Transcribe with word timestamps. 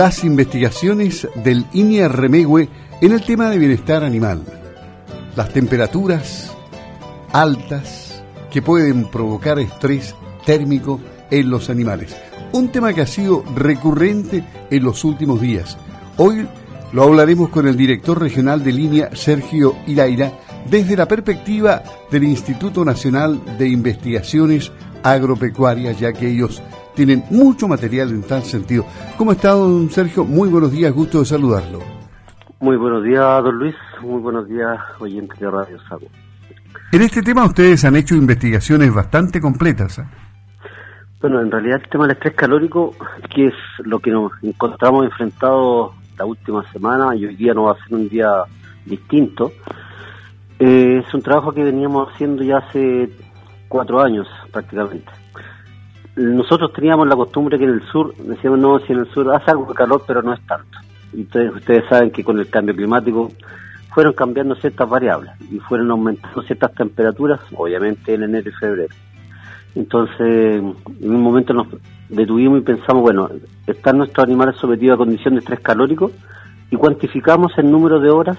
las 0.00 0.24
investigaciones 0.24 1.28
del 1.44 1.66
INIA 1.74 2.08
Remegüe 2.08 2.70
en 3.02 3.12
el 3.12 3.22
tema 3.22 3.50
de 3.50 3.58
bienestar 3.58 4.02
animal. 4.02 4.40
Las 5.36 5.52
temperaturas 5.52 6.56
altas 7.32 8.24
que 8.50 8.62
pueden 8.62 9.10
provocar 9.10 9.58
estrés 9.58 10.14
térmico 10.46 11.00
en 11.30 11.50
los 11.50 11.68
animales. 11.68 12.16
Un 12.52 12.72
tema 12.72 12.94
que 12.94 13.02
ha 13.02 13.06
sido 13.06 13.44
recurrente 13.54 14.42
en 14.70 14.82
los 14.82 15.04
últimos 15.04 15.38
días. 15.38 15.76
Hoy 16.16 16.48
lo 16.94 17.02
hablaremos 17.02 17.50
con 17.50 17.68
el 17.68 17.76
director 17.76 18.18
regional 18.18 18.64
de 18.64 18.72
línea, 18.72 19.10
Sergio 19.12 19.76
Iraira, 19.86 20.32
desde 20.70 20.96
la 20.96 21.06
perspectiva 21.06 21.82
del 22.10 22.24
Instituto 22.24 22.86
Nacional 22.86 23.38
de 23.58 23.68
Investigaciones 23.68 24.72
Agropecuarias, 25.02 26.00
ya 26.00 26.14
que 26.14 26.26
ellos 26.26 26.62
tienen 27.06 27.24
mucho 27.30 27.66
material 27.66 28.10
en 28.10 28.22
tal 28.22 28.42
sentido. 28.42 28.84
¿Cómo 29.16 29.32
está, 29.32 29.52
don 29.52 29.88
Sergio? 29.88 30.22
Muy 30.22 30.50
buenos 30.50 30.70
días, 30.70 30.92
gusto 30.92 31.20
de 31.20 31.24
saludarlo. 31.24 31.78
Muy 32.60 32.76
buenos 32.76 33.02
días, 33.02 33.42
don 33.42 33.56
Luis. 33.56 33.74
Muy 34.02 34.20
buenos 34.20 34.46
días, 34.46 34.78
oyentes 34.98 35.38
de 35.40 35.50
Radio 35.50 35.80
Sago. 35.88 36.08
En 36.92 37.00
este 37.00 37.22
tema 37.22 37.46
ustedes 37.46 37.86
han 37.86 37.96
hecho 37.96 38.14
investigaciones 38.14 38.92
bastante 38.92 39.40
completas. 39.40 39.98
¿eh? 39.98 40.04
Bueno, 41.22 41.40
en 41.40 41.50
realidad 41.50 41.80
el 41.82 41.88
tema 41.88 42.04
del 42.04 42.16
estrés 42.16 42.34
calórico, 42.34 42.94
que 43.34 43.46
es 43.46 43.54
lo 43.78 43.98
que 43.98 44.10
nos 44.10 44.32
encontramos 44.42 45.06
enfrentados 45.06 45.92
la 46.18 46.26
última 46.26 46.70
semana 46.70 47.16
y 47.16 47.24
hoy 47.24 47.34
día 47.34 47.54
no 47.54 47.62
va 47.62 47.72
a 47.72 47.82
ser 47.82 47.94
un 47.94 48.10
día 48.10 48.28
distinto, 48.84 49.52
eh, 50.58 51.02
es 51.02 51.14
un 51.14 51.22
trabajo 51.22 51.52
que 51.52 51.64
veníamos 51.64 52.12
haciendo 52.12 52.42
ya 52.42 52.58
hace 52.58 53.08
cuatro 53.68 54.02
años 54.02 54.28
prácticamente. 54.52 55.19
Nosotros 56.16 56.72
teníamos 56.72 57.06
la 57.06 57.16
costumbre 57.16 57.58
que 57.58 57.64
en 57.64 57.70
el 57.70 57.82
sur, 57.88 58.14
decíamos, 58.16 58.58
no, 58.58 58.78
si 58.80 58.92
en 58.92 59.00
el 59.00 59.10
sur 59.10 59.32
hace 59.34 59.50
algo 59.50 59.66
de 59.66 59.74
calor, 59.74 60.02
pero 60.06 60.22
no 60.22 60.32
es 60.32 60.40
tanto. 60.46 60.78
Y 61.12 61.22
ustedes, 61.22 61.84
saben 61.88 62.10
que 62.10 62.24
con 62.24 62.38
el 62.38 62.48
cambio 62.48 62.74
climático 62.74 63.30
fueron 63.92 64.12
cambiando 64.12 64.54
ciertas 64.56 64.88
variables 64.88 65.32
y 65.50 65.58
fueron 65.58 65.90
aumentando 65.90 66.42
ciertas 66.42 66.72
temperaturas, 66.74 67.40
obviamente 67.56 68.14
en 68.14 68.24
enero 68.24 68.48
y 68.48 68.52
febrero. 68.52 68.94
Entonces, 69.74 70.62
en 71.00 71.14
un 71.14 71.22
momento 71.22 71.52
nos 71.52 71.68
detuvimos 72.08 72.60
y 72.60 72.62
pensamos, 72.62 73.02
bueno, 73.02 73.28
están 73.66 73.98
nuestros 73.98 74.26
animales 74.26 74.56
sometidos 74.56 74.94
a 74.94 74.98
condiciones 74.98 75.38
de 75.38 75.44
estrés 75.44 75.60
calórico 75.60 76.10
y 76.70 76.76
cuantificamos 76.76 77.52
el 77.56 77.70
número 77.70 78.00
de 78.00 78.10
horas 78.10 78.38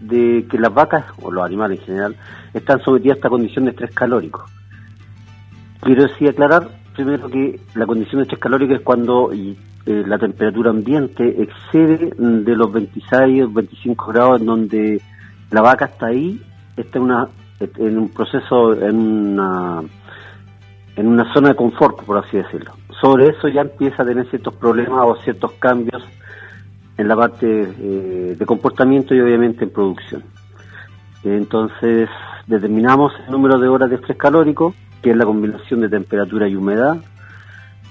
de 0.00 0.46
que 0.50 0.58
las 0.58 0.72
vacas, 0.72 1.04
o 1.22 1.30
los 1.30 1.44
animales 1.44 1.80
en 1.80 1.86
general, 1.86 2.16
están 2.54 2.82
sometidas 2.82 3.16
a 3.16 3.18
esta 3.18 3.28
condición 3.28 3.64
de 3.64 3.72
estrés 3.72 3.94
calórico. 3.94 4.44
Quiero 5.80 6.04
decir, 6.04 6.28
aclarar 6.28 6.79
primero 7.04 7.28
que 7.28 7.60
la 7.74 7.86
condición 7.86 8.18
de 8.18 8.22
estrés 8.22 8.40
calórico 8.40 8.74
es 8.74 8.80
cuando 8.80 9.32
eh, 9.32 9.56
la 9.84 10.18
temperatura 10.18 10.70
ambiente 10.70 11.42
excede 11.42 12.12
de 12.16 12.56
los 12.56 12.72
26 12.72 13.44
o 13.44 13.50
25 13.50 14.06
grados 14.06 14.40
en 14.40 14.46
donde 14.46 15.00
la 15.50 15.62
vaca 15.62 15.86
está 15.86 16.06
ahí, 16.06 16.40
está 16.76 16.98
en, 16.98 17.04
una, 17.04 17.28
en 17.60 17.98
un 17.98 18.08
proceso, 18.08 18.74
en 18.74 18.96
una 18.96 19.82
en 20.96 21.06
una 21.06 21.32
zona 21.32 21.50
de 21.50 21.56
confort, 21.56 22.02
por 22.02 22.18
así 22.18 22.36
decirlo. 22.36 22.72
Sobre 23.00 23.28
eso 23.28 23.48
ya 23.48 23.62
empieza 23.62 24.02
a 24.02 24.06
tener 24.06 24.28
ciertos 24.28 24.54
problemas 24.54 25.00
o 25.06 25.16
ciertos 25.22 25.52
cambios 25.52 26.02
en 26.98 27.08
la 27.08 27.16
parte 27.16 27.46
eh, 27.48 28.36
de 28.38 28.46
comportamiento 28.46 29.14
y 29.14 29.20
obviamente 29.20 29.64
en 29.64 29.70
producción. 29.70 30.22
Entonces 31.24 32.08
determinamos 32.46 33.12
el 33.24 33.32
número 33.32 33.58
de 33.58 33.68
horas 33.68 33.88
de 33.88 33.96
estrés 33.96 34.18
calórico, 34.18 34.74
que 35.02 35.10
es 35.10 35.16
la 35.16 35.24
combinación 35.24 35.80
de 35.80 35.88
temperatura 35.88 36.48
y 36.48 36.56
humedad, 36.56 36.98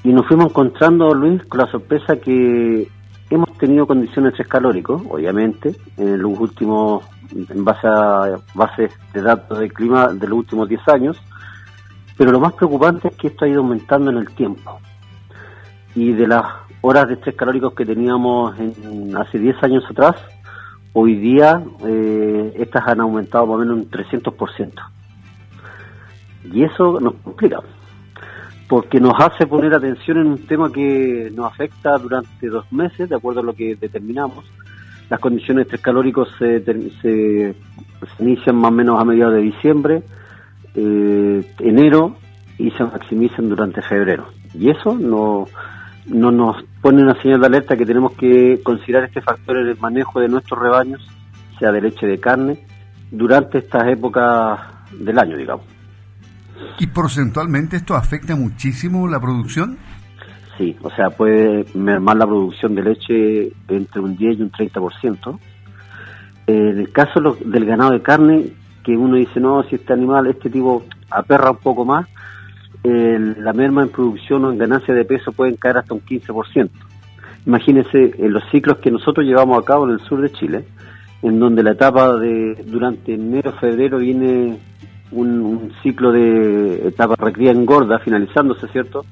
y 0.03 0.13
nos 0.13 0.25
fuimos 0.27 0.47
encontrando, 0.51 1.13
Luis, 1.13 1.43
con 1.45 1.59
la 1.59 1.67
sorpresa 1.69 2.15
que 2.17 2.87
hemos 3.29 3.57
tenido 3.57 3.85
condiciones 3.85 4.23
de 4.23 4.29
estrés 4.29 4.47
calórico, 4.47 5.01
obviamente, 5.09 5.75
en 5.97 6.21
los 6.21 6.39
últimos, 6.39 7.03
en 7.33 7.65
base 7.65 7.87
a 7.87 8.39
bases 8.53 8.91
de 9.13 9.21
datos 9.21 9.59
del 9.59 9.73
clima 9.73 10.07
de 10.07 10.27
los 10.27 10.39
últimos 10.39 10.69
10 10.69 10.87
años, 10.87 11.21
pero 12.17 12.31
lo 12.31 12.39
más 12.39 12.53
preocupante 12.53 13.09
es 13.09 13.15
que 13.15 13.27
esto 13.27 13.45
ha 13.45 13.49
ido 13.49 13.61
aumentando 13.61 14.09
en 14.11 14.17
el 14.17 14.29
tiempo. 14.33 14.79
Y 15.95 16.13
de 16.13 16.27
las 16.27 16.43
horas 16.81 17.07
de 17.07 17.15
estrés 17.15 17.35
calóricos 17.35 17.73
que 17.73 17.85
teníamos 17.85 18.57
en, 18.57 19.15
hace 19.17 19.37
10 19.37 19.63
años 19.63 19.83
atrás, 19.89 20.15
hoy 20.93 21.15
día 21.15 21.61
eh, 21.85 22.53
estas 22.55 22.87
han 22.87 23.01
aumentado 23.01 23.45
más 23.47 23.55
o 23.55 23.59
menos 23.59 23.77
un 23.77 23.89
300%. 23.91 24.71
Y 26.51 26.63
eso 26.63 26.99
nos 26.99 27.15
complica, 27.15 27.59
porque 28.67 28.99
nos 28.99 29.13
hace 29.19 29.45
poner 29.45 29.73
atención 29.73 30.17
en 30.17 30.27
un 30.27 30.47
tema 30.47 30.71
que 30.71 31.31
nos 31.35 31.51
afecta 31.51 31.97
durante 31.97 32.47
dos 32.47 32.71
meses, 32.71 33.09
de 33.09 33.15
acuerdo 33.15 33.41
a 33.41 33.43
lo 33.43 33.53
que 33.53 33.75
determinamos. 33.75 34.45
Las 35.09 35.19
condiciones 35.19 35.67
calóricos 35.81 36.29
se, 36.37 36.63
se 37.01 37.55
inician 38.19 38.55
más 38.55 38.71
o 38.71 38.75
menos 38.75 38.99
a 38.99 39.05
mediados 39.05 39.35
de 39.35 39.41
diciembre, 39.41 40.03
eh, 40.75 41.43
enero 41.59 42.15
y 42.57 42.71
se 42.71 42.83
maximizan 42.83 43.49
durante 43.49 43.81
febrero. 43.81 44.27
Y 44.53 44.69
eso 44.69 44.95
no, 44.95 45.45
no 46.07 46.31
nos 46.31 46.63
pone 46.81 47.01
una 47.01 47.19
señal 47.21 47.39
de 47.41 47.47
alerta 47.47 47.77
que 47.77 47.85
tenemos 47.85 48.13
que 48.13 48.61
considerar 48.63 49.05
este 49.05 49.21
factor 49.21 49.57
en 49.57 49.67
el 49.67 49.77
manejo 49.77 50.19
de 50.19 50.27
nuestros 50.27 50.59
rebaños, 50.59 51.05
sea 51.57 51.71
de 51.71 51.81
leche 51.81 52.05
de 52.05 52.19
carne, 52.19 52.65
durante 53.11 53.59
estas 53.59 53.87
épocas 53.87 54.59
del 54.91 55.17
año, 55.17 55.37
digamos. 55.37 55.78
¿Y 56.79 56.87
porcentualmente 56.87 57.77
esto 57.77 57.95
afecta 57.95 58.35
muchísimo 58.35 59.07
la 59.07 59.19
producción? 59.19 59.77
Sí, 60.57 60.75
o 60.81 60.89
sea, 60.89 61.09
puede 61.09 61.65
mermar 61.73 62.17
la 62.17 62.25
producción 62.25 62.75
de 62.75 62.83
leche 62.83 63.51
entre 63.67 64.01
un 64.01 64.15
10 64.17 64.39
y 64.39 64.41
un 64.41 64.51
30%. 64.51 65.39
En 66.47 66.79
el 66.79 66.91
caso 66.91 67.37
del 67.45 67.65
ganado 67.65 67.91
de 67.91 68.01
carne, 68.01 68.53
que 68.83 68.97
uno 68.97 69.15
dice, 69.15 69.39
no, 69.39 69.63
si 69.63 69.75
este 69.75 69.93
animal, 69.93 70.27
este 70.27 70.49
tipo 70.49 70.83
aperra 71.09 71.51
un 71.51 71.57
poco 71.57 71.85
más, 71.85 72.07
la 72.83 73.53
merma 73.53 73.83
en 73.83 73.89
producción 73.89 74.45
o 74.45 74.51
en 74.51 74.57
ganancia 74.57 74.93
de 74.93 75.05
peso 75.05 75.31
pueden 75.31 75.55
caer 75.55 75.77
hasta 75.77 75.93
un 75.93 76.01
15%. 76.01 76.69
Imagínense 77.45 78.15
en 78.17 78.33
los 78.33 78.43
ciclos 78.51 78.77
que 78.79 78.91
nosotros 78.91 79.25
llevamos 79.25 79.61
a 79.61 79.65
cabo 79.65 79.87
en 79.87 79.93
el 79.93 79.99
sur 80.01 80.21
de 80.21 80.31
Chile, 80.31 80.65
en 81.21 81.39
donde 81.39 81.63
la 81.63 81.71
etapa 81.71 82.15
de 82.17 82.63
durante 82.65 83.13
enero, 83.13 83.53
febrero 83.53 83.97
viene 83.99 84.59
un, 85.11 85.71
ciclo 85.83 86.11
de 86.11 86.87
etapa 86.87 87.15
recría 87.17 87.51
engorda, 87.51 87.99
finalizándose, 87.99 88.67
¿cierto? 88.67 89.05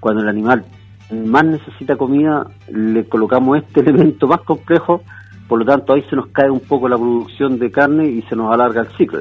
Cuando 0.00 0.22
el 0.22 0.28
animal 0.28 0.64
más 1.26 1.44
necesita 1.44 1.96
comida, 1.96 2.46
le 2.72 3.08
colocamos 3.08 3.58
este 3.58 3.80
elemento 3.88 4.26
más 4.26 4.40
complejo 4.40 5.02
por 5.48 5.58
lo 5.58 5.64
tanto, 5.64 5.92
ahí 5.92 6.02
se 6.08 6.16
nos 6.16 6.28
cae 6.28 6.50
un 6.50 6.60
poco 6.60 6.88
la 6.88 6.96
producción 6.96 7.58
de 7.58 7.70
carne 7.70 8.06
y 8.06 8.22
se 8.22 8.36
nos 8.36 8.52
alarga 8.52 8.80
el 8.80 8.88
ciclo, 8.96 9.20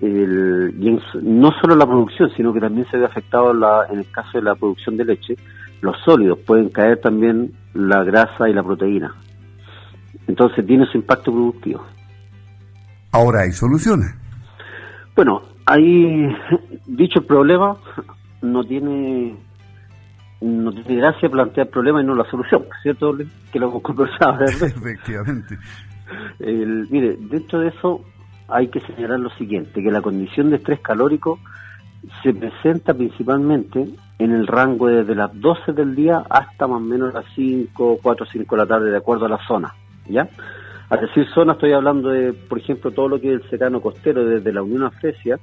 y 0.00 0.98
no 1.22 1.52
solo 1.60 1.74
la 1.74 1.86
producción, 1.86 2.30
sino 2.36 2.52
que 2.52 2.60
también 2.60 2.86
se 2.90 2.98
ve 2.98 3.06
afectado 3.06 3.52
la, 3.54 3.86
en 3.90 4.00
el 4.00 4.10
caso 4.10 4.38
de 4.38 4.42
la 4.42 4.54
producción 4.54 4.96
de 4.96 5.04
leche, 5.04 5.36
los 5.80 5.96
sólidos, 6.04 6.38
pueden 6.46 6.68
caer 6.68 7.00
también 7.00 7.52
la 7.74 8.04
grasa 8.04 8.48
y 8.48 8.52
la 8.52 8.62
proteína. 8.62 9.14
Entonces 10.26 10.66
tiene 10.66 10.86
su 10.86 10.98
impacto 10.98 11.32
productivo. 11.32 11.84
Ahora 13.12 13.42
hay 13.42 13.52
soluciones. 13.52 14.14
Bueno, 15.16 15.42
hay, 15.64 16.36
dicho 16.86 17.20
el 17.20 17.24
problema, 17.24 17.76
no 18.42 18.62
tiene 18.62 19.34
no 20.42 20.70
tiene 20.70 20.96
gracia 20.96 21.30
plantear 21.30 21.68
problemas 21.68 22.04
y 22.04 22.06
no 22.06 22.14
la 22.14 22.30
solución, 22.30 22.66
¿cierto? 22.82 23.16
Que 23.50 23.58
lo 23.58 23.70
hemos 23.70 23.82
conversado. 23.82 24.44
Efectivamente. 24.44 25.58
mire, 26.38 27.16
dentro 27.18 27.60
de 27.60 27.68
eso 27.68 28.04
hay 28.48 28.68
que 28.68 28.80
señalar 28.80 29.18
lo 29.18 29.30
siguiente, 29.30 29.82
que 29.82 29.90
la 29.90 30.02
condición 30.02 30.50
de 30.50 30.56
estrés 30.56 30.80
calórico 30.80 31.38
se 32.22 32.34
presenta 32.34 32.94
principalmente 32.94 33.88
en 34.18 34.32
el 34.32 34.46
rango 34.46 34.88
desde 34.88 35.14
las 35.14 35.30
12 35.40 35.72
del 35.72 35.96
día 35.96 36.22
hasta 36.28 36.66
más 36.66 36.76
o 36.76 36.80
menos 36.80 37.12
las 37.12 37.24
5, 37.34 37.98
4, 38.02 38.26
5 38.30 38.54
de 38.54 38.62
la 38.62 38.68
tarde, 38.68 38.90
de 38.90 38.96
acuerdo 38.98 39.26
a 39.26 39.30
la 39.30 39.46
zona, 39.46 39.74
¿ya? 40.06 40.28
Al 40.88 41.00
decir 41.00 41.26
zona 41.34 41.54
estoy 41.54 41.72
hablando 41.72 42.10
de, 42.10 42.32
por 42.32 42.58
ejemplo, 42.58 42.92
todo 42.92 43.08
lo 43.08 43.20
que 43.20 43.34
es 43.34 43.42
el 43.42 43.50
secano 43.50 43.80
costero, 43.80 44.24
desde 44.24 44.52
la 44.52 44.62
Unión 44.62 44.90
Fresia, 44.92 45.38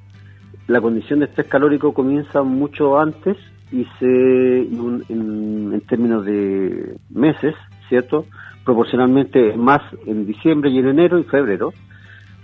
la 0.68 0.80
condición 0.80 1.20
de 1.20 1.26
estrés 1.26 1.48
calórico 1.48 1.94
comienza 1.94 2.44
mucho 2.44 2.98
antes 2.98 3.36
y 3.72 3.86
se, 4.00 4.62
en, 5.10 5.82
términos 5.88 6.24
de 6.26 6.96
meses, 7.10 7.56
¿cierto? 7.90 8.26
Proporcionalmente 8.64 9.58
más 9.58 9.82
en 10.06 10.26
diciembre 10.26 10.70
y 10.70 10.80
en 10.80 10.88
enero 10.88 11.20
y 11.20 11.24
febrero. 11.24 11.74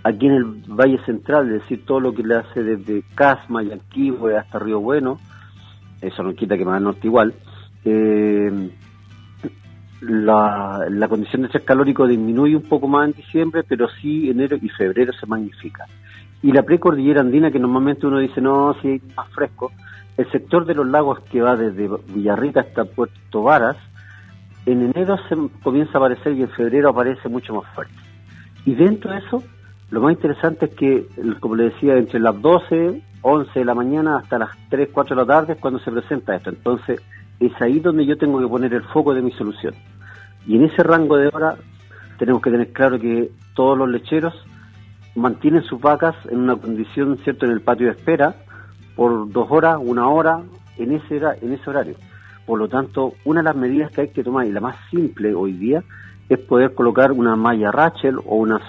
Aquí 0.02 0.26
en 0.26 0.32
el 0.32 0.44
Valle 0.44 0.98
Central, 1.06 1.46
es 1.46 1.62
decir, 1.62 1.84
todo 1.86 2.00
lo 2.00 2.12
que 2.12 2.22
le 2.22 2.36
hace 2.36 2.62
desde 2.62 3.02
Casma 3.14 3.62
y 3.62 3.70
Alquihue 3.70 4.36
hasta 4.36 4.58
Río 4.58 4.80
Bueno, 4.80 5.18
eso 6.02 6.22
no 6.22 6.34
quita 6.34 6.58
que 6.58 6.64
más 6.64 6.76
al 6.76 6.84
norte 6.84 7.06
igual, 7.06 7.34
eh, 7.84 8.70
la, 10.00 10.86
la 10.88 11.08
condición 11.08 11.42
de 11.42 11.46
estrés 11.46 11.64
calórico 11.64 12.06
disminuye 12.06 12.56
un 12.56 12.62
poco 12.62 12.88
más 12.88 13.06
en 13.06 13.12
diciembre, 13.12 13.62
pero 13.66 13.88
sí 14.00 14.30
enero 14.30 14.56
y 14.60 14.68
febrero 14.68 15.12
se 15.12 15.26
magnifica. 15.26 15.86
Y 16.42 16.52
la 16.52 16.62
precordillera 16.62 17.20
andina, 17.20 17.50
que 17.50 17.58
normalmente 17.58 18.06
uno 18.06 18.18
dice, 18.18 18.40
no, 18.40 18.74
si 18.80 18.92
es 18.92 19.16
más 19.16 19.28
fresco, 19.30 19.72
el 20.16 20.30
sector 20.30 20.64
de 20.64 20.74
los 20.74 20.86
lagos 20.86 21.20
que 21.30 21.40
va 21.40 21.56
desde 21.56 21.88
Villarrica 22.08 22.60
hasta 22.60 22.84
Puerto 22.84 23.42
Varas 23.42 23.76
en 24.66 24.82
enero 24.82 25.16
se 25.28 25.36
comienza 25.62 25.92
a 25.94 25.96
aparecer 25.98 26.32
y 26.34 26.42
en 26.42 26.50
febrero 26.50 26.90
aparece 26.90 27.28
mucho 27.28 27.54
más 27.54 27.66
fuerte. 27.74 27.94
Y 28.64 28.74
dentro 28.74 29.12
de 29.12 29.18
eso, 29.18 29.42
lo 29.90 30.00
más 30.00 30.12
interesante 30.12 30.66
es 30.66 30.74
que, 30.74 31.06
como 31.40 31.56
le 31.56 31.64
decía, 31.64 31.96
entre 31.96 32.20
las 32.20 32.40
12, 32.40 33.02
11 33.22 33.58
de 33.58 33.64
la 33.64 33.74
mañana 33.74 34.18
hasta 34.18 34.38
las 34.38 34.50
3, 34.68 34.90
4 34.92 35.16
de 35.16 35.22
la 35.22 35.26
tarde 35.26 35.52
es 35.54 35.60
cuando 35.60 35.80
se 35.80 35.90
presenta 35.90 36.36
esto. 36.36 36.50
Entonces, 36.50 37.00
es 37.40 37.52
ahí 37.60 37.80
donde 37.80 38.06
yo 38.06 38.16
tengo 38.18 38.38
que 38.38 38.46
poner 38.46 38.72
el 38.74 38.82
foco 38.84 39.14
de 39.14 39.22
mi 39.22 39.32
solución. 39.32 39.74
Y 40.46 40.56
en 40.56 40.64
ese 40.64 40.82
rango 40.82 41.16
de 41.16 41.28
hora 41.28 41.56
tenemos 42.18 42.42
que 42.42 42.50
tener 42.50 42.72
claro 42.72 43.00
que 43.00 43.30
todos 43.54 43.76
los 43.76 43.88
lecheros 43.88 44.34
mantienen 45.14 45.62
sus 45.64 45.80
vacas 45.80 46.14
en 46.30 46.40
una 46.40 46.56
condición, 46.56 47.18
¿cierto?, 47.24 47.46
en 47.46 47.52
el 47.52 47.62
patio 47.62 47.86
de 47.86 47.92
espera 47.92 48.34
por 48.94 49.32
dos 49.32 49.46
horas, 49.50 49.78
una 49.80 50.08
hora, 50.08 50.42
en 50.76 50.92
ese, 50.92 51.16
en 51.16 51.52
ese 51.52 51.70
horario. 51.70 51.94
Por 52.46 52.58
lo 52.58 52.68
tanto, 52.68 53.14
una 53.24 53.40
de 53.40 53.44
las 53.44 53.56
medidas 53.56 53.90
que 53.90 54.02
hay 54.02 54.08
que 54.08 54.22
tomar, 54.22 54.46
y 54.46 54.52
la 54.52 54.60
más 54.60 54.76
simple 54.90 55.34
hoy 55.34 55.52
día, 55.52 55.82
es 56.28 56.38
poder 56.38 56.74
colocar 56.74 57.10
una 57.10 57.34
malla 57.34 57.72
Rachel 57.72 58.18
o 58.18 58.36
una, 58.36 58.60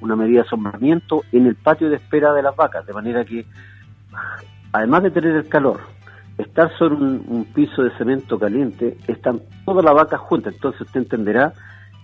una 0.00 0.16
medida 0.16 0.42
de 0.42 0.46
asombramiento 0.46 1.22
en 1.32 1.46
el 1.46 1.54
patio 1.54 1.88
de 1.88 1.96
espera 1.96 2.32
de 2.32 2.42
las 2.42 2.54
vacas, 2.54 2.86
de 2.86 2.92
manera 2.92 3.24
que, 3.24 3.46
además 4.72 5.04
de 5.04 5.10
tener 5.10 5.36
el 5.36 5.48
calor, 5.48 5.80
estar 6.38 6.70
sobre 6.78 6.94
un, 6.94 7.46
piso 7.52 7.82
de 7.82 7.90
cemento 7.98 8.38
caliente, 8.38 8.96
están 9.08 9.40
todas 9.64 9.84
las 9.84 9.94
vacas 9.94 10.20
juntas, 10.20 10.54
entonces 10.54 10.82
usted 10.82 11.00
entenderá 11.00 11.52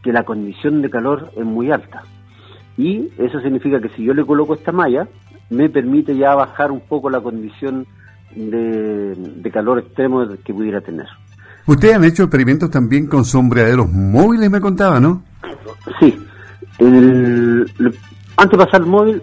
que 0.02 0.12
la 0.12 0.24
condición 0.24 0.82
de 0.82 0.90
calor 0.90 1.30
es 1.36 1.44
muy 1.44 1.70
alta. 1.70 2.02
Y 2.76 3.10
eso 3.18 3.40
significa 3.40 3.80
que 3.80 3.88
si 3.90 4.04
yo 4.04 4.12
le 4.12 4.26
coloco 4.26 4.54
esta 4.54 4.72
malla, 4.72 5.06
me 5.50 5.68
permite 5.68 6.16
ya 6.16 6.34
bajar 6.34 6.72
un 6.72 6.80
poco 6.80 7.08
la 7.08 7.20
condición 7.20 7.86
de, 8.34 9.50
calor 9.52 9.78
extremo 9.78 10.26
que 10.44 10.52
pudiera 10.52 10.80
tener. 10.80 11.06
Ustedes 11.66 11.94
han 11.94 12.04
hecho 12.04 12.24
experimentos 12.24 12.68
también 12.70 13.06
con 13.06 13.24
sombreaderos 13.24 13.90
móviles, 13.90 14.50
me 14.50 14.60
contaba, 14.60 14.98
¿no? 14.98 15.22
Sí. 16.00 16.18
El, 16.78 17.64
antes 18.36 18.58
de 18.58 18.64
pasar 18.64 18.82
al 18.82 18.86
móvil, 18.86 19.22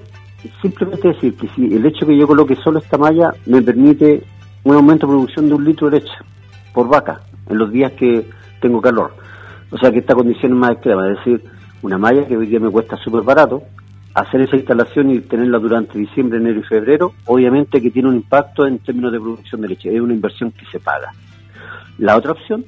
simplemente 0.61 1.09
decir 1.09 1.35
que 1.35 1.49
si 1.49 1.65
el 1.65 1.85
hecho 1.85 2.07
que 2.07 2.17
yo 2.17 2.25
coloque 2.25 2.55
solo 2.55 2.79
esta 2.79 2.97
malla 2.97 3.33
me 3.45 3.61
permite 3.61 4.23
un 4.63 4.75
aumento 4.75 5.07
de 5.07 5.13
producción 5.13 5.47
de 5.47 5.55
un 5.55 5.65
litro 5.65 5.89
de 5.89 5.99
leche 5.99 6.13
por 6.73 6.87
vaca 6.87 7.21
en 7.47 7.57
los 7.57 7.71
días 7.71 7.91
que 7.93 8.29
tengo 8.61 8.81
calor. 8.81 9.13
O 9.71 9.77
sea 9.77 9.91
que 9.91 9.99
esta 9.99 10.15
condición 10.15 10.53
es 10.53 10.57
más 10.57 10.71
extrema, 10.71 11.07
es 11.09 11.17
decir, 11.17 11.43
una 11.81 11.97
malla 11.97 12.27
que 12.27 12.37
hoy 12.37 12.47
día 12.47 12.59
me 12.59 12.69
cuesta 12.69 12.97
súper 12.97 13.21
barato, 13.21 13.63
hacer 14.13 14.41
esa 14.41 14.57
instalación 14.57 15.09
y 15.09 15.19
tenerla 15.21 15.57
durante 15.59 15.97
diciembre, 15.97 16.39
enero 16.39 16.59
y 16.59 16.63
febrero, 16.63 17.13
obviamente 17.25 17.81
que 17.81 17.91
tiene 17.91 18.09
un 18.09 18.15
impacto 18.15 18.67
en 18.67 18.79
términos 18.79 19.11
de 19.11 19.19
producción 19.19 19.61
de 19.61 19.69
leche, 19.69 19.95
es 19.95 20.01
una 20.01 20.13
inversión 20.13 20.51
que 20.51 20.65
se 20.65 20.79
paga. 20.79 21.11
La 21.97 22.17
otra 22.17 22.33
opción, 22.33 22.65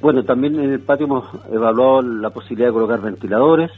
bueno, 0.00 0.24
también 0.24 0.58
en 0.58 0.72
el 0.72 0.80
patio 0.80 1.06
hemos 1.06 1.24
evaluado 1.52 2.02
la 2.02 2.30
posibilidad 2.30 2.68
de 2.68 2.72
colocar 2.72 3.00
ventiladores, 3.00 3.70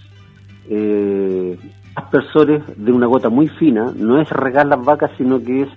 eh, 0.69 1.59
aspersores 1.95 2.63
de 2.77 2.93
una 2.93 3.07
gota 3.07 3.29
muy 3.29 3.49
fina, 3.49 3.93
no 3.95 4.21
es 4.21 4.31
regar 4.31 4.67
las 4.67 4.83
vacas, 4.83 5.11
sino 5.19 5.43
que 5.43 5.63
es 5.63 5.69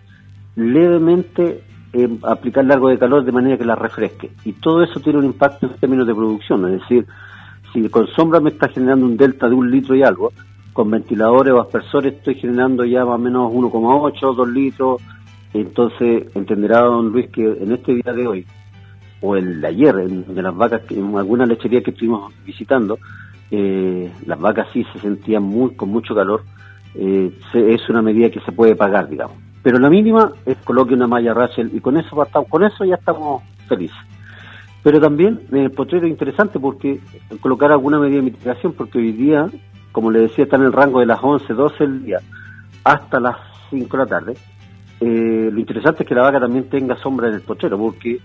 levemente 0.56 1.64
eh, 1.98 2.10
aplicar 2.24 2.70
algo 2.70 2.90
de 2.90 3.00
calor 3.00 3.24
de 3.24 3.32
manera 3.32 3.58
que 3.58 3.64
las 3.64 3.80
refresque. 3.80 4.30
Y 4.44 4.52
todo 4.54 4.84
eso 4.84 5.00
tiene 5.00 5.20
un 5.20 5.26
impacto 5.26 5.66
en 5.66 5.76
términos 5.76 6.06
de 6.06 6.14
producción, 6.14 6.66
es 6.66 6.82
decir, 6.82 7.06
si 7.72 7.88
con 7.88 8.08
sombra 8.08 8.42
me 8.42 8.50
está 8.50 8.68
generando 8.68 9.06
un 9.06 9.16
delta 9.16 9.48
de 9.48 9.56
un 9.56 9.72
litro 9.72 9.96
y 9.96 10.04
algo, 10.04 10.34
con 10.74 10.92
ventiladores 10.92 11.54
o 11.54 11.62
aspersores 11.62 12.16
estoy 12.16 12.36
generando 12.36 12.84
ya 12.84 13.06
más 13.06 13.16
o 13.16 13.18
menos 13.18 13.50
1,8, 13.50 14.36
2 14.36 14.50
litros. 14.50 15.02
Entonces 15.54 16.36
entenderá 16.36 16.82
don 16.82 17.14
Luis 17.14 17.30
que 17.30 17.46
en 17.46 17.72
este 17.72 17.94
día 17.94 18.12
de 18.12 18.28
hoy, 18.28 18.46
o 19.22 19.38
el 19.38 19.62
de 19.62 19.68
ayer, 19.68 19.96
en, 20.00 20.36
de 20.36 20.42
las 20.42 20.54
vacas, 20.54 20.82
en 20.90 21.16
alguna 21.16 21.46
lechería 21.46 21.82
que 21.82 21.92
estuvimos 21.92 22.34
visitando, 22.46 23.00
eh, 23.52 24.12
las 24.26 24.38
vacas 24.38 24.68
sí 24.74 24.86
se 24.92 25.00
sentían 25.00 25.44
muy 25.44 25.76
con 25.76 25.88
mucho 25.88 26.14
calor. 26.14 26.44
Eh, 26.94 27.32
es 27.54 27.90
una 27.90 28.02
medida 28.02 28.30
que 28.30 28.42
se 28.42 28.52
puede 28.52 28.76
pagar, 28.76 29.08
digamos. 29.08 29.45
Pero 29.66 29.80
la 29.80 29.90
mínima 29.90 30.32
es 30.46 30.58
coloque 30.58 30.94
una 30.94 31.08
malla 31.08 31.34
Rachel 31.34 31.72
y 31.74 31.82
con 31.82 31.98
eso, 31.98 32.16
con 32.48 32.64
eso 32.64 32.86
ya 32.86 32.96
estamos 32.96 33.42
felices. 33.68 33.98
Pero 34.82 35.02
también 35.02 35.42
el 35.52 35.72
potrero 35.72 36.06
es 36.06 36.12
interesante 36.12 36.60
porque 36.60 37.02
colocar 37.42 37.72
alguna 37.72 37.98
medida 37.98 38.18
de 38.18 38.30
mitigación, 38.30 38.74
porque 38.74 39.00
hoy 39.00 39.12
día 39.12 39.50
como 39.96 40.12
le 40.12 40.20
decía, 40.20 40.44
está 40.44 40.58
en 40.58 40.64
el 40.64 40.74
rango 40.74 41.00
de 41.00 41.06
las 41.06 41.24
11, 41.24 41.54
12 41.54 41.78
del 41.80 42.04
día 42.04 42.20
hasta 42.84 43.18
las 43.18 43.38
5 43.70 43.96
de 43.96 44.04
la 44.04 44.10
tarde. 44.10 44.34
Eh, 45.00 45.50
lo 45.50 45.58
interesante 45.58 46.04
es 46.04 46.10
que 46.10 46.14
la 46.14 46.24
vaca 46.24 46.38
también 46.38 46.70
tenga 46.70 46.98
sombra 46.98 47.30
en 47.30 47.36
el 47.36 47.42
potrero, 47.42 47.78
porque 47.78 48.20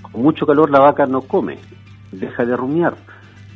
con 0.00 0.22
mucho 0.22 0.46
calor 0.46 0.70
la 0.70 0.78
vaca 0.78 1.04
no 1.04 1.22
come, 1.22 1.58
deja 2.12 2.44
de 2.44 2.56
rumiar. 2.56 2.94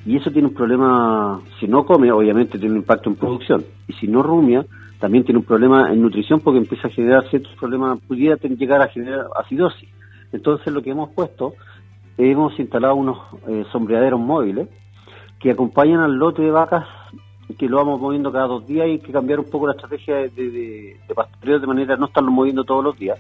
Y 0.05 0.17
eso 0.17 0.33
tiene 0.33 0.49
un 0.49 0.55
problema, 0.55 1.41
si 1.61 1.69
no 1.69 1.87
come, 1.87 2.11
obviamente 2.11 2.59
tiene 2.59 2.73
un 2.73 2.81
impacto 2.81 3.09
en 3.09 3.15
producción. 3.15 3.65
Y 3.87 3.93
si 3.93 4.09
no 4.09 4.25
rumia, 4.25 4.67
también 5.01 5.25
tiene 5.25 5.39
un 5.39 5.47
problema 5.47 5.91
en 5.93 6.03
nutrición 6.03 6.41
porque 6.41 6.59
empieza 6.59 6.89
a 6.89 6.91
generar 6.91 7.29
ciertos 7.31 7.55
problemas, 7.57 7.99
pudiera 8.07 8.37
llegar 8.37 8.83
a 8.83 8.89
generar 8.89 9.27
acidosis. 9.35 9.89
Entonces 10.31 10.73
lo 10.73 10.83
que 10.83 10.91
hemos 10.91 11.11
puesto, 11.11 11.55
hemos 12.19 12.57
instalado 12.61 12.95
unos 12.95 13.19
eh, 13.49 13.65
sombreaderos 13.73 14.21
móviles 14.21 14.69
que 15.41 15.51
acompañan 15.51 16.01
al 16.01 16.17
lote 16.17 16.43
de 16.43 16.51
vacas 16.51 16.85
que 17.59 17.69
lo 17.69 17.79
vamos 17.79 18.01
moviendo 18.01 18.31
cada 18.31 18.47
dos 18.47 18.67
días 18.67 18.87
y 18.87 18.91
hay 18.93 18.99
que 19.01 19.11
cambiar 19.11 19.41
un 19.41 19.51
poco 19.51 19.67
la 19.67 19.73
estrategia 19.73 20.17
de, 20.17 20.29
de, 20.29 21.15
pastoreo 21.15 21.59
de 21.59 21.67
manera 21.67 21.97
no 21.97 22.07
estarlo 22.07 22.31
moviendo 22.31 22.63
todos 22.63 22.85
los 22.85 22.97
días, 22.97 23.19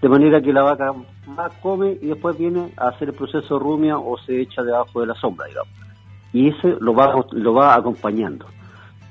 de 0.00 0.08
manera 0.08 0.40
que 0.40 0.52
la 0.52 0.62
vaca 0.62 0.92
más 1.26 1.52
come 1.62 1.96
y 2.00 2.06
después 2.06 2.36
viene 2.36 2.72
a 2.76 2.88
hacer 2.88 3.10
el 3.10 3.14
proceso 3.14 3.54
de 3.54 3.60
rumia 3.60 3.98
o 3.98 4.18
se 4.18 4.40
echa 4.40 4.62
debajo 4.62 5.00
de 5.00 5.06
la 5.06 5.14
sombra, 5.14 5.46
digamos. 5.46 5.72
Y 6.32 6.48
ese 6.48 6.76
lo 6.80 6.94
va, 6.94 7.24
lo 7.32 7.54
va 7.54 7.74
acompañando. 7.74 8.46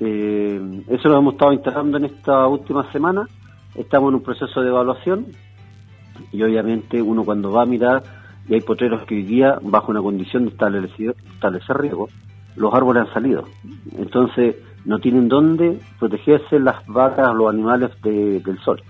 Eh, 0.00 0.82
eso 0.88 1.08
lo 1.08 1.18
hemos 1.18 1.34
estado 1.34 1.52
instalando 1.52 1.98
en 1.98 2.06
esta 2.06 2.46
última 2.46 2.90
semana, 2.90 3.28
estamos 3.74 4.08
en 4.08 4.14
un 4.16 4.22
proceso 4.22 4.62
de 4.62 4.68
evaluación 4.68 5.26
y 6.32 6.42
obviamente 6.42 7.00
uno 7.02 7.24
cuando 7.24 7.52
va 7.52 7.62
a 7.62 7.66
mirar 7.66 8.02
y 8.48 8.54
hay 8.54 8.60
potreros 8.62 9.04
que 9.04 9.14
hoy 9.14 9.22
día 9.22 9.58
bajo 9.62 9.90
una 9.90 10.00
condición 10.00 10.44
de 10.44 10.50
establecer, 10.50 11.14
riesgo, 11.76 12.08
los 12.56 12.74
árboles 12.74 13.06
han 13.06 13.14
salido. 13.14 13.44
Entonces 13.96 14.56
no 14.84 14.98
tienen 14.98 15.28
dónde 15.28 15.78
protegerse 15.98 16.58
las 16.58 16.84
vacas 16.86 17.34
los 17.34 17.52
animales 17.52 17.90
del 18.02 18.58
sol. 18.64 18.82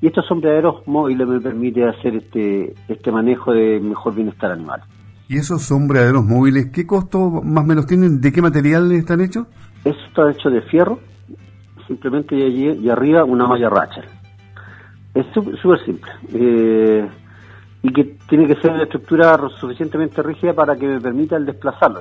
Y 0.00 0.06
estos 0.06 0.26
sombreaderos 0.26 0.86
móviles 0.86 1.26
me 1.26 1.40
permiten 1.40 1.88
hacer 1.88 2.14
este, 2.14 2.74
este 2.86 3.10
manejo 3.10 3.52
de 3.52 3.80
mejor 3.80 4.14
bienestar 4.14 4.52
animal. 4.52 4.82
¿Y 5.28 5.36
esos 5.36 5.62
sombreaderos 5.62 6.24
móviles 6.24 6.70
qué 6.72 6.86
costo 6.86 7.42
más 7.42 7.64
o 7.64 7.66
menos 7.66 7.86
tienen? 7.86 8.20
¿De 8.20 8.32
qué 8.32 8.40
material 8.40 8.92
están 8.92 9.20
hechos? 9.20 9.46
Esto 9.84 10.28
está 10.28 10.30
hecho 10.30 10.50
de 10.50 10.62
fierro, 10.62 11.00
simplemente 11.86 12.36
y, 12.36 12.88
arriba 12.88 13.24
una 13.24 13.46
malla 13.46 13.68
Rachel. 13.68 14.04
Es 15.14 15.26
súper 15.32 15.84
simple. 15.84 16.10
Eh, 16.34 17.08
y 17.82 17.92
que 17.92 18.16
tiene 18.28 18.46
que 18.46 18.56
ser 18.56 18.72
una 18.72 18.82
estructura 18.82 19.38
suficientemente 19.60 20.22
rígida 20.22 20.52
para 20.52 20.76
que 20.76 20.86
me 20.86 21.00
permita 21.00 21.36
el 21.36 21.46
desplazarlo. 21.46 22.00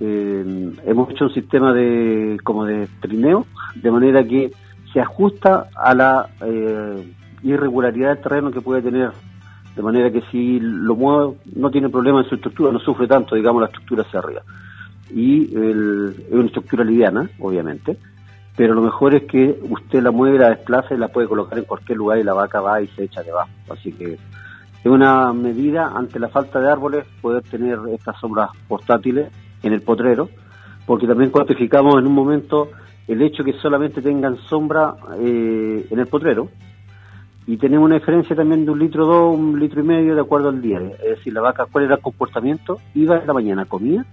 Eh, 0.00 0.72
hemos 0.86 1.10
hecho 1.10 1.26
un 1.26 1.34
sistema 1.34 1.72
de 1.72 2.38
como 2.42 2.64
de 2.64 2.88
trineo, 3.00 3.46
de 3.74 3.90
manera 3.90 4.24
que 4.24 4.50
se 4.92 5.00
ajusta 5.00 5.68
a 5.76 5.94
la 5.94 6.28
eh, 6.40 7.12
irregularidad 7.42 8.14
del 8.14 8.22
terreno 8.22 8.50
que 8.50 8.60
puede 8.60 8.82
tener, 8.82 9.10
de 9.76 9.82
manera 9.82 10.10
que 10.10 10.22
si 10.30 10.58
lo 10.60 10.96
muevo 10.96 11.36
no 11.54 11.70
tiene 11.70 11.88
problema 11.88 12.20
en 12.20 12.28
su 12.28 12.34
estructura, 12.34 12.72
no 12.72 12.80
sufre 12.80 13.06
tanto, 13.06 13.34
digamos, 13.36 13.60
la 13.60 13.68
estructura 13.68 14.02
hacia 14.02 14.18
arriba. 14.18 14.42
Y 15.12 15.44
es 15.44 16.30
una 16.30 16.46
estructura 16.46 16.84
liviana, 16.84 17.28
obviamente, 17.38 17.96
pero 18.56 18.74
lo 18.74 18.82
mejor 18.82 19.14
es 19.14 19.24
que 19.24 19.58
usted 19.70 20.02
la 20.02 20.10
mueve, 20.10 20.38
la 20.38 20.50
desplaza 20.50 20.94
y 20.94 20.98
la 20.98 21.08
puede 21.08 21.28
colocar 21.28 21.58
en 21.58 21.64
cualquier 21.64 21.98
lugar 21.98 22.18
y 22.18 22.24
la 22.24 22.34
vaca 22.34 22.60
va 22.60 22.82
y 22.82 22.88
se 22.88 23.04
echa 23.04 23.22
debajo. 23.22 23.50
Así 23.70 23.92
que 23.92 24.14
es 24.14 24.86
una 24.90 25.32
medida 25.32 25.92
ante 25.94 26.18
la 26.18 26.28
falta 26.28 26.60
de 26.60 26.70
árboles 26.70 27.06
poder 27.20 27.42
tener 27.42 27.78
estas 27.92 28.18
sombras 28.20 28.50
portátiles 28.68 29.30
en 29.62 29.72
el 29.72 29.82
potrero, 29.82 30.28
porque 30.86 31.06
también 31.06 31.30
cuantificamos 31.30 31.98
en 31.98 32.06
un 32.06 32.14
momento 32.14 32.70
el 33.06 33.22
hecho 33.22 33.44
que 33.44 33.52
solamente 33.54 34.02
tengan 34.02 34.36
sombra 34.36 34.94
eh, 35.18 35.86
en 35.90 35.98
el 35.98 36.06
potrero 36.06 36.48
y 37.46 37.56
tenemos 37.56 37.86
una 37.86 37.96
diferencia 37.96 38.36
también 38.36 38.64
de 38.64 38.70
un 38.70 38.78
litro 38.78 39.06
dos, 39.06 39.36
un 39.36 39.58
litro 39.58 39.80
y 39.80 39.84
medio 39.84 40.14
de 40.14 40.20
acuerdo 40.20 40.50
al 40.50 40.62
día. 40.62 40.80
Es 41.02 41.16
decir, 41.16 41.32
la 41.32 41.40
vaca, 41.40 41.66
cuál 41.70 41.84
era 41.84 41.96
el 41.96 42.00
comportamiento, 42.00 42.78
iba 42.94 43.18
en 43.18 43.26
la 43.26 43.32
mañana, 43.32 43.64
comía 43.64 44.04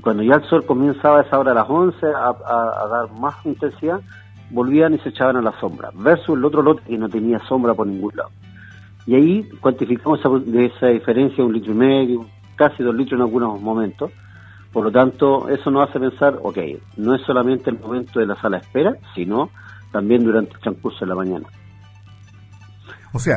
y 0.00 0.02
cuando 0.02 0.22
ya 0.22 0.36
el 0.36 0.44
sol 0.48 0.64
comenzaba 0.64 1.18
a 1.18 1.22
esa 1.24 1.38
hora 1.38 1.52
a 1.52 1.56
las 1.56 1.68
11 1.68 2.06
a, 2.06 2.86
dar 2.88 3.12
más 3.20 3.34
intensidad, 3.44 4.00
volvían 4.48 4.94
y 4.94 4.98
se 5.00 5.10
echaban 5.10 5.36
a 5.36 5.42
la 5.42 5.52
sombra, 5.60 5.90
versus 5.92 6.38
el 6.38 6.44
otro 6.46 6.62
lote 6.62 6.82
que 6.86 6.96
no 6.96 7.06
tenía 7.10 7.38
sombra 7.40 7.74
por 7.74 7.86
ningún 7.86 8.16
lado. 8.16 8.30
Y 9.06 9.14
ahí 9.14 9.46
cuantificamos 9.60 10.20
esa, 10.20 10.30
de 10.30 10.92
diferencia, 10.94 11.44
un 11.44 11.52
litro 11.52 11.72
y 11.72 11.76
medio, 11.76 12.26
casi 12.56 12.82
dos 12.82 12.94
litros 12.94 13.18
en 13.18 13.26
algunos 13.26 13.60
momentos, 13.60 14.10
por 14.72 14.84
lo 14.84 14.90
tanto, 14.90 15.50
eso 15.50 15.70
nos 15.70 15.90
hace 15.90 16.00
pensar, 16.00 16.38
ok, 16.42 16.56
no 16.96 17.14
es 17.14 17.20
solamente 17.26 17.68
el 17.68 17.78
momento 17.78 18.20
de 18.20 18.26
la 18.26 18.40
sala 18.40 18.56
de 18.56 18.62
espera, 18.62 18.96
sino 19.14 19.50
también 19.92 20.24
durante 20.24 20.54
el 20.54 20.60
transcurso 20.60 21.00
de 21.00 21.08
la 21.08 21.14
mañana. 21.14 21.46
O 23.12 23.18
sea, 23.18 23.36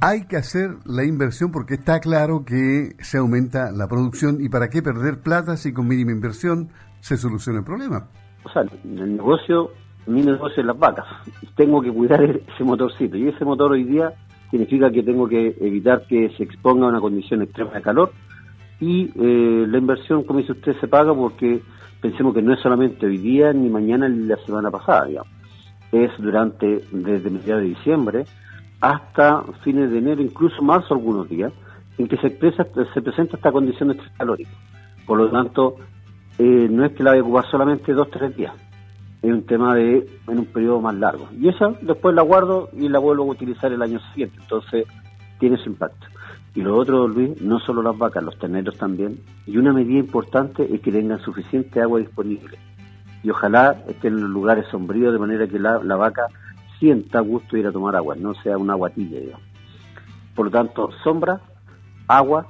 hay 0.00 0.26
que 0.26 0.36
hacer 0.36 0.76
la 0.84 1.04
inversión 1.04 1.50
porque 1.50 1.74
está 1.74 2.00
claro 2.00 2.44
que 2.44 2.96
se 3.00 3.18
aumenta 3.18 3.70
la 3.72 3.88
producción 3.88 4.38
y 4.40 4.48
para 4.48 4.68
qué 4.68 4.82
perder 4.82 5.20
plata 5.20 5.56
si 5.56 5.72
con 5.72 5.88
mínima 5.88 6.12
inversión 6.12 6.68
se 7.00 7.16
soluciona 7.16 7.60
el 7.60 7.64
problema. 7.64 8.08
O 8.44 8.50
sea, 8.50 8.62
el 8.62 9.16
negocio, 9.16 9.70
mi 10.06 10.22
negocio 10.22 10.60
es 10.60 10.66
las 10.66 10.78
vacas. 10.78 11.06
Tengo 11.56 11.80
que 11.80 11.90
cuidar 11.90 12.22
ese 12.22 12.64
motorcito 12.64 13.16
y 13.16 13.28
ese 13.28 13.44
motor 13.44 13.72
hoy 13.72 13.84
día 13.84 14.12
significa 14.50 14.90
que 14.90 15.02
tengo 15.02 15.26
que 15.26 15.56
evitar 15.60 16.06
que 16.06 16.30
se 16.36 16.44
exponga 16.44 16.86
a 16.86 16.90
una 16.90 17.00
condición 17.00 17.42
extrema 17.42 17.72
de 17.72 17.82
calor 17.82 18.12
y 18.80 19.10
eh, 19.14 19.66
la 19.66 19.78
inversión, 19.78 20.24
como 20.24 20.40
dice 20.40 20.52
usted, 20.52 20.78
se 20.78 20.88
paga 20.88 21.14
porque 21.14 21.62
pensemos 22.00 22.34
que 22.34 22.42
no 22.42 22.52
es 22.52 22.60
solamente 22.60 23.06
hoy 23.06 23.18
día 23.18 23.52
ni 23.52 23.70
mañana 23.70 24.08
ni 24.08 24.26
la 24.26 24.36
semana 24.44 24.70
pasada, 24.70 25.06
digamos. 25.06 25.32
Es 25.90 26.10
durante, 26.18 26.84
desde 26.92 27.30
mediados 27.30 27.62
de 27.62 27.68
diciembre 27.68 28.26
hasta 28.80 29.42
fines 29.62 29.90
de 29.90 29.98
enero, 29.98 30.22
incluso 30.22 30.62
marzo 30.62 30.94
algunos 30.94 31.28
días, 31.28 31.52
en 31.98 32.08
que 32.08 32.16
se, 32.18 32.28
expresa, 32.28 32.66
se 32.92 33.02
presenta 33.02 33.36
esta 33.36 33.52
condición 33.52 33.88
de 33.88 33.94
estrés 33.94 34.12
calórico. 34.16 34.50
Por 35.06 35.18
lo 35.18 35.30
tanto, 35.30 35.76
eh, 36.38 36.68
no 36.70 36.84
es 36.84 36.92
que 36.92 37.02
la 37.02 37.10
vaya 37.10 37.22
a 37.22 37.24
ocupar 37.24 37.46
solamente 37.50 37.92
dos 37.92 38.10
tres 38.10 38.36
días, 38.36 38.52
es 39.22 39.32
un 39.32 39.46
tema 39.46 39.74
de 39.74 40.06
en 40.28 40.38
un 40.38 40.46
periodo 40.46 40.80
más 40.80 40.94
largo. 40.94 41.28
Y 41.38 41.48
esa 41.48 41.68
después 41.80 42.14
la 42.14 42.22
guardo 42.22 42.68
y 42.72 42.88
la 42.88 42.98
vuelvo 42.98 43.24
a 43.24 43.26
utilizar 43.26 43.72
el 43.72 43.82
año 43.82 43.98
siguiente, 44.10 44.38
entonces 44.40 44.86
tiene 45.38 45.56
su 45.56 45.70
impacto. 45.70 46.06
Y 46.54 46.62
lo 46.62 46.76
otro, 46.76 47.06
Luis, 47.06 47.40
no 47.42 47.58
solo 47.60 47.82
las 47.82 47.96
vacas, 47.98 48.22
los 48.22 48.38
terneros 48.38 48.78
también. 48.78 49.20
Y 49.46 49.58
una 49.58 49.74
medida 49.74 49.98
importante 49.98 50.66
es 50.74 50.80
que 50.80 50.90
tengan 50.90 51.20
suficiente 51.20 51.82
agua 51.82 51.98
disponible. 51.98 52.56
Y 53.22 53.28
ojalá 53.28 53.76
estén 53.86 54.14
en 54.14 54.22
los 54.22 54.30
lugares 54.30 54.66
sombríos 54.70 55.12
de 55.12 55.18
manera 55.18 55.46
que 55.46 55.58
la, 55.58 55.82
la 55.82 55.96
vaca 55.96 56.28
sienta 56.78 57.20
gusto 57.20 57.56
ir 57.56 57.66
a 57.66 57.72
tomar 57.72 57.96
agua, 57.96 58.14
no 58.16 58.34
sea 58.42 58.56
una 58.56 58.74
aguatilla, 58.74 59.20
digamos. 59.20 59.46
Por 60.34 60.46
lo 60.46 60.50
tanto, 60.52 60.90
sombra, 61.02 61.40
agua 62.06 62.46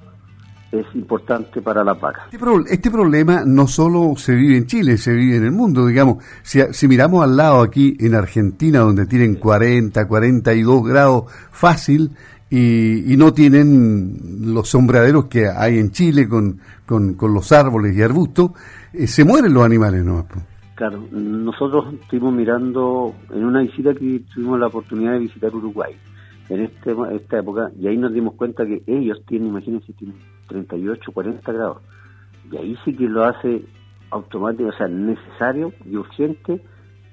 es 0.73 0.87
importante 0.95 1.63
para 1.63 1.85
la 1.85 1.95
vaca. 1.95 2.29
Este, 2.33 2.75
este, 2.75 2.91
problema 2.91 3.45
no 3.47 3.67
solo 3.67 4.15
se 4.17 4.35
vive 4.35 4.57
en 4.57 4.67
Chile, 4.67 4.99
se 4.99 5.13
vive 5.13 5.37
en 5.37 5.45
el 5.45 5.53
mundo, 5.53 5.87
digamos. 5.87 6.25
Si, 6.43 6.61
si 6.73 6.89
miramos 6.89 7.23
al 7.23 7.37
lado 7.37 7.61
aquí 7.63 7.97
en 8.01 8.15
Argentina, 8.15 8.81
donde 8.81 9.07
tienen 9.07 9.37
40, 9.37 10.07
42 10.07 10.85
grados 10.85 11.25
fácil, 11.51 12.11
y, 12.49 13.13
y, 13.13 13.17
no 13.17 13.33
tienen 13.33 14.53
los 14.55 14.69
sombraderos 14.69 15.25
que 15.25 15.49
hay 15.49 15.79
en 15.81 15.91
Chile 15.91 16.29
con, 16.29 16.61
con, 16.87 17.15
con 17.15 17.35
los 17.35 17.51
árboles 17.51 17.97
y 17.97 18.03
arbustos, 18.03 18.53
eh, 18.93 19.09
se 19.09 19.25
mueren 19.25 19.53
los 19.53 19.65
animales, 19.65 20.05
¿no? 20.05 20.27
Claro, 20.77 21.03
nosotros 21.11 21.95
estuvimos 21.95 22.35
mirando 22.35 23.15
en 23.31 23.47
una 23.47 23.63
visita 23.63 23.95
que 23.95 24.21
tuvimos 24.35 24.61
la 24.61 24.67
oportunidad 24.67 25.13
de 25.13 25.21
visitar 25.21 25.55
Uruguay 25.55 25.97
en 26.51 26.65
este, 26.65 26.95
esta 27.13 27.39
época 27.39 27.71
y 27.81 27.87
ahí 27.87 27.97
nos 27.97 28.13
dimos 28.13 28.35
cuenta 28.35 28.67
que 28.67 28.83
ellos 28.87 29.23
tienen, 29.27 29.49
imagínense, 29.49 29.95
tienen 29.95 30.19
38, 30.49 31.13
40 31.13 31.51
grados 31.51 31.79
y 32.53 32.57
ahí 32.59 32.77
sí 32.85 32.95
que 32.95 33.09
lo 33.09 33.25
hace 33.25 33.65
automático, 34.11 34.69
o 34.69 34.73
sea, 34.73 34.87
necesario 34.87 35.73
y 35.87 35.97
urgente 35.97 36.61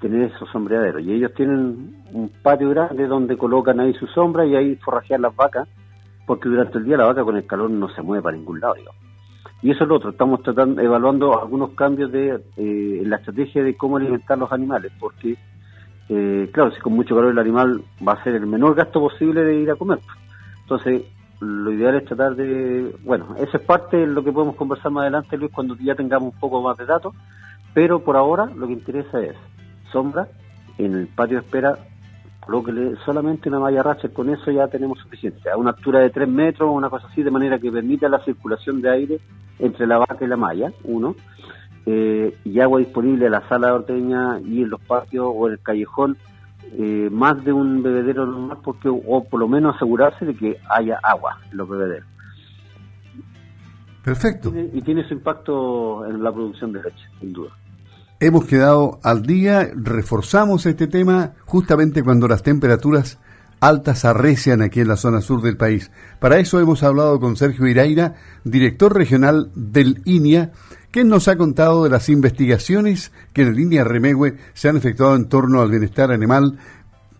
tener 0.01 0.23
esos 0.23 0.49
sombreaderos 0.49 1.01
y 1.01 1.13
ellos 1.13 1.33
tienen 1.33 2.03
un 2.11 2.29
patio 2.43 2.69
grande 2.69 3.07
donde 3.07 3.37
colocan 3.37 3.79
ahí 3.79 3.93
su 3.93 4.07
sombra 4.07 4.45
y 4.45 4.57
ahí 4.57 4.75
forrajean 4.75 5.21
las 5.21 5.33
vacas 5.37 5.69
porque 6.27 6.49
durante 6.49 6.79
el 6.79 6.83
día 6.83 6.97
la 6.97 7.05
vaca 7.05 7.23
con 7.23 7.37
el 7.37 7.47
calor 7.47 7.69
no 7.69 7.87
se 7.95 8.01
mueve 8.01 8.23
para 8.23 8.35
ningún 8.35 8.59
lado, 8.59 8.73
digamos. 8.73 9.12
Y 9.63 9.71
eso 9.71 9.85
es 9.85 9.89
lo 9.89 9.95
otro, 9.95 10.09
estamos 10.09 10.43
tratando, 10.43 10.81
evaluando 10.81 11.39
algunos 11.39 11.71
cambios 11.71 12.11
de, 12.11 12.37
eh, 12.57 13.01
la 13.05 13.15
estrategia 13.15 13.63
de 13.63 13.77
cómo 13.77 13.95
alimentar 13.95 14.37
los 14.37 14.51
animales, 14.51 14.91
porque, 14.99 15.37
eh, 16.09 16.49
claro, 16.51 16.71
si 16.71 16.81
con 16.81 16.91
mucho 16.91 17.15
calor 17.15 17.31
el 17.31 17.39
animal 17.39 17.81
va 18.05 18.13
a 18.13 18.23
ser 18.25 18.35
el 18.35 18.45
menor 18.45 18.75
gasto 18.75 18.99
posible 18.99 19.41
de 19.41 19.55
ir 19.55 19.71
a 19.71 19.75
comer. 19.75 19.99
Entonces, 20.63 21.03
lo 21.39 21.71
ideal 21.71 21.95
es 21.95 22.03
tratar 22.03 22.35
de, 22.35 22.93
bueno, 23.05 23.35
eso 23.37 23.55
es 23.55 23.63
parte 23.63 23.95
de 23.95 24.07
lo 24.07 24.21
que 24.21 24.33
podemos 24.33 24.57
conversar 24.57 24.91
más 24.91 25.03
adelante, 25.03 25.37
Luis, 25.37 25.53
cuando 25.53 25.77
ya 25.77 25.95
tengamos 25.95 26.33
un 26.33 26.39
poco 26.41 26.61
más 26.61 26.77
de 26.77 26.85
datos, 26.85 27.15
pero 27.73 28.03
por 28.03 28.17
ahora 28.17 28.47
lo 28.53 28.67
que 28.67 28.73
interesa 28.73 29.21
es 29.21 29.35
sombra 29.93 30.27
en 30.77 30.93
el 30.93 31.07
patio 31.07 31.39
de 31.39 31.45
espera 31.45 31.79
le 32.47 32.95
solamente 33.05 33.49
una 33.49 33.59
malla 33.59 33.83
racha, 33.83 34.09
con 34.09 34.29
eso 34.29 34.51
ya 34.51 34.67
tenemos 34.67 34.99
suficiente. 34.99 35.49
A 35.49 35.57
una 35.57 35.71
altura 35.71 35.99
de 35.99 36.09
3 36.09 36.27
metros, 36.27 36.69
una 36.71 36.89
cosa 36.89 37.07
así, 37.07 37.23
de 37.23 37.31
manera 37.31 37.59
que 37.59 37.71
permita 37.71 38.09
la 38.09 38.23
circulación 38.23 38.81
de 38.81 38.91
aire 38.91 39.19
entre 39.59 39.87
la 39.87 39.97
vaca 39.97 40.23
y 40.23 40.27
la 40.27 40.37
malla, 40.37 40.71
uno. 40.83 41.15
Eh, 41.85 42.37
y 42.45 42.59
agua 42.59 42.79
disponible 42.79 43.25
en 43.25 43.31
la 43.33 43.47
sala 43.49 43.67
de 43.67 43.73
ordeña 43.73 44.39
y 44.39 44.61
en 44.61 44.69
los 44.69 44.81
patios 44.81 45.25
o 45.27 45.47
en 45.47 45.53
el 45.53 45.59
callejón, 45.59 46.17
eh, 46.77 47.09
más 47.11 47.43
de 47.43 47.51
un 47.51 47.83
bebedero 47.83 48.25
normal, 48.25 48.57
porque, 48.63 48.89
o 48.89 49.23
por 49.23 49.39
lo 49.39 49.47
menos 49.47 49.75
asegurarse 49.75 50.25
de 50.25 50.35
que 50.35 50.57
haya 50.69 50.99
agua 51.03 51.39
en 51.51 51.57
los 51.57 51.67
bebederos. 51.67 52.07
Perfecto. 54.03 54.51
y 54.53 54.81
tiene 54.81 55.07
su 55.07 55.13
impacto 55.13 56.05
en 56.05 56.21
la 56.21 56.29
producción 56.29 56.73
de 56.73 56.83
leche, 56.83 57.07
sin 57.21 57.31
duda 57.31 57.51
hemos 58.25 58.45
quedado 58.45 58.99
al 59.03 59.23
día, 59.23 59.69
reforzamos 59.75 60.65
este 60.65 60.87
tema 60.87 61.33
justamente 61.45 62.03
cuando 62.03 62.27
las 62.27 62.41
temperaturas 62.41 63.17
altas 63.59 64.05
arrecian 64.05 64.61
aquí 64.61 64.79
en 64.79 64.87
la 64.87 64.97
zona 64.97 65.21
sur 65.21 65.41
del 65.41 65.57
país. 65.57 65.91
Para 66.19 66.39
eso 66.39 66.59
hemos 66.59 66.83
hablado 66.83 67.19
con 67.19 67.35
Sergio 67.35 67.67
Iraira, 67.67 68.15
director 68.43 68.95
regional 68.95 69.51
del 69.55 70.01
INIA, 70.05 70.51
quien 70.91 71.09
nos 71.09 71.27
ha 71.27 71.35
contado 71.35 71.83
de 71.83 71.89
las 71.89 72.07
investigaciones 72.07 73.11
que 73.33 73.41
en 73.41 73.49
el 73.49 73.59
INIA 73.59 73.83
Remegüe 73.83 74.37
se 74.53 74.69
han 74.69 74.77
efectuado 74.77 75.15
en 75.15 75.27
torno 75.27 75.61
al 75.61 75.69
bienestar 75.69 76.11
animal, 76.11 76.57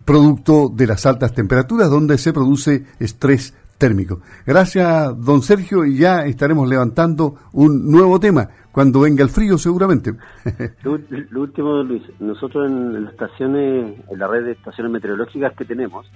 producto 0.06 0.72
de 0.74 0.88
las 0.88 1.06
altas 1.06 1.34
temperaturas 1.34 1.90
donde 1.90 2.18
se 2.18 2.34
produce 2.34 2.86
estrés 3.00 3.54
térmico. 3.78 4.22
Gracias, 4.46 5.26
don 5.26 5.42
Sergio, 5.42 5.86
y 5.86 5.98
ya 5.98 6.26
estaremos 6.26 6.68
levantando 6.68 7.36
un 7.54 7.90
nuevo 7.90 8.20
tema 8.20 8.50
cuando 8.72 9.02
venga 9.02 9.24
el 9.24 9.30
frío, 9.30 9.58
seguramente. 9.58 10.14
lo, 10.84 11.42
último, 11.42 11.84
Luis, 11.84 12.04
nosotros 12.20 12.70
en 12.70 13.04
las 13.04 13.14
estaciones, 13.14 14.00
en 14.10 14.20
la 14.20 14.28
red 14.28 14.46
de 14.46 14.52
estaciones 14.54 14.92
meteorológicas 14.92 15.54
que 15.56 15.66
tenemos, 15.66 16.10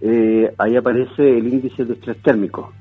eh, 0.00 0.52
ahí 0.58 0.76
aparece 0.76 1.38
el 1.38 1.48
índice 1.48 1.84
de 1.84 1.94
estrés 1.94 2.22
térmico. 2.22 2.72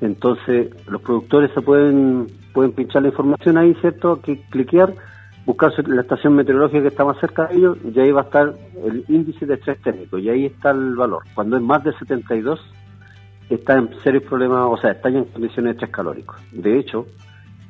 Entonces, 0.00 0.70
los 0.88 1.00
productores 1.00 1.50
se 1.54 1.60
pueden 1.60 2.26
pueden 2.52 2.72
pinchar 2.72 3.02
la 3.02 3.08
información 3.08 3.58
ahí, 3.58 3.74
¿cierto? 3.80 4.20
Que 4.20 4.40
cliquear, 4.50 4.94
buscar 5.46 5.72
la 5.88 6.02
estación 6.02 6.34
meteorológica 6.34 6.82
que 6.82 6.88
está 6.88 7.04
más 7.04 7.18
cerca 7.18 7.46
de 7.46 7.56
ellos, 7.56 7.78
y 7.84 7.98
ahí 7.98 8.12
va 8.12 8.22
a 8.22 8.24
estar 8.24 8.54
el 8.84 9.04
índice 9.08 9.46
de 9.46 9.54
estrés 9.54 9.80
térmico, 9.82 10.18
y 10.18 10.28
ahí 10.28 10.46
está 10.46 10.70
el 10.70 10.94
valor. 10.94 11.22
Cuando 11.34 11.56
es 11.56 11.62
más 11.62 11.82
de 11.82 11.92
72, 11.98 12.60
está 13.48 13.76
en 13.76 13.90
serios 14.02 14.22
problemas, 14.24 14.66
o 14.68 14.76
sea, 14.76 14.92
está 14.92 15.08
en 15.08 15.24
condiciones 15.24 15.76
calórico. 15.90 16.36
De 16.52 16.78
hecho, 16.78 17.06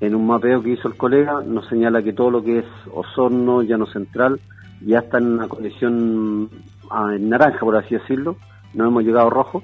en 0.00 0.14
un 0.14 0.26
mapeo 0.26 0.62
que 0.62 0.70
hizo 0.70 0.88
el 0.88 0.96
colega 0.96 1.42
nos 1.46 1.68
señala 1.68 2.02
que 2.02 2.12
todo 2.12 2.30
lo 2.30 2.42
que 2.42 2.58
es 2.58 2.66
Osorno, 2.92 3.62
Llano 3.62 3.86
Central, 3.86 4.40
ya 4.80 4.98
está 4.98 5.18
en 5.18 5.34
una 5.34 5.48
condición 5.48 6.50
ah, 6.90 7.12
en 7.14 7.28
naranja, 7.28 7.60
por 7.60 7.76
así 7.76 7.94
decirlo, 7.94 8.36
no 8.74 8.86
hemos 8.86 9.04
llegado 9.04 9.30
rojo, 9.30 9.62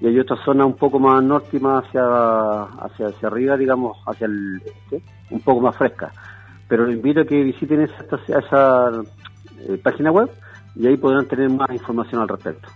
y 0.00 0.08
hay 0.08 0.18
otra 0.18 0.36
zona 0.44 0.66
un 0.66 0.76
poco 0.76 0.98
más 0.98 1.22
norte 1.22 1.56
y 1.56 1.60
más 1.60 1.84
hacia, 1.84 2.62
hacia, 2.62 3.06
hacia 3.08 3.28
arriba, 3.28 3.56
digamos, 3.56 3.96
hacia 4.06 4.26
el 4.26 4.60
este, 4.64 5.02
un 5.30 5.40
poco 5.40 5.60
más 5.60 5.76
fresca. 5.76 6.12
Pero 6.68 6.86
les 6.86 6.96
invito 6.96 7.20
a 7.20 7.24
que 7.24 7.42
visiten 7.42 7.82
esa, 7.82 8.04
esa 8.26 8.90
eh, 9.68 9.78
página 9.82 10.10
web 10.10 10.30
y 10.74 10.86
ahí 10.86 10.96
podrán 10.96 11.26
tener 11.26 11.48
más 11.48 11.70
información 11.70 12.20
al 12.20 12.28
respecto. 12.28 12.68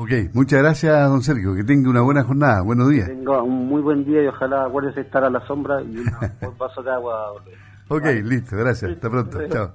Ok, 0.00 0.10
muchas 0.32 0.60
gracias, 0.62 1.08
don 1.08 1.22
Sergio. 1.22 1.56
Que 1.56 1.64
tenga 1.64 1.90
una 1.90 2.02
buena 2.02 2.22
jornada. 2.22 2.62
Buenos 2.62 2.88
días. 2.88 3.08
Tenga 3.08 3.42
un 3.42 3.66
muy 3.66 3.82
buen 3.82 4.04
día 4.04 4.22
y 4.22 4.28
ojalá 4.28 4.66
acuérdense 4.66 5.00
estar 5.00 5.24
a 5.24 5.30
la 5.30 5.44
sombra 5.44 5.82
y 5.82 5.98
un 5.98 6.06
vaso 6.58 6.84
de 6.84 6.90
agua. 6.92 7.32
ok, 7.88 8.04
listo, 8.22 8.56
gracias. 8.56 8.92
Hasta 8.92 9.10
pronto. 9.10 9.48
Chao. 9.48 9.72